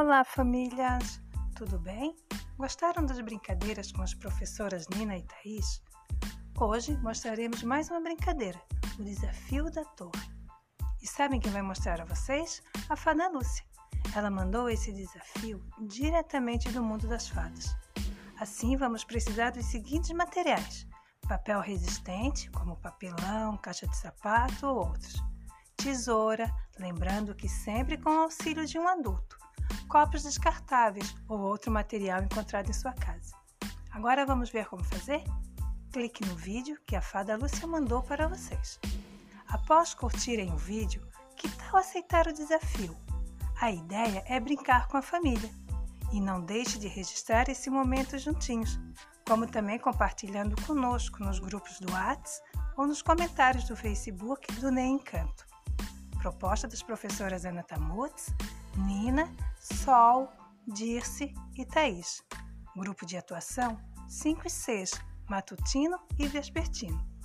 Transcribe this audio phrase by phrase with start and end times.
[0.00, 1.20] Olá, famílias!
[1.56, 2.14] Tudo bem?
[2.56, 5.82] Gostaram das brincadeiras com as professoras Nina e Thaís?
[6.56, 8.62] Hoje mostraremos mais uma brincadeira,
[8.96, 10.30] o desafio da torre.
[11.02, 12.62] E sabem quem vai mostrar a vocês?
[12.88, 13.64] A fada Lúcia.
[14.14, 17.74] Ela mandou esse desafio diretamente do mundo das fadas.
[18.38, 20.86] Assim, vamos precisar dos seguintes materiais:
[21.26, 25.20] papel resistente, como papelão, caixa de sapato ou outros,
[25.76, 29.47] tesoura, lembrando que sempre com o auxílio de um adulto
[29.88, 33.34] copos descartáveis ou outro material encontrado em sua casa.
[33.90, 35.24] Agora vamos ver como fazer?
[35.90, 38.78] Clique no vídeo que a fada Lúcia mandou para vocês.
[39.48, 42.94] Após curtirem o vídeo, que tal aceitar o desafio?
[43.60, 45.50] A ideia é brincar com a família.
[46.12, 48.78] E não deixe de registrar esse momento juntinhos,
[49.26, 52.46] como também compartilhando conosco nos grupos do WhatsApp
[52.76, 55.46] ou nos comentários do Facebook do Nem Encanto.
[56.18, 58.32] Proposta das professoras Ana Tamutz,
[58.76, 59.28] Nina
[59.72, 60.28] Sol,
[60.66, 62.22] Dirce e Thaís.
[62.76, 64.92] Grupo de atuação 5 e 6,
[65.28, 67.17] matutino e vespertino.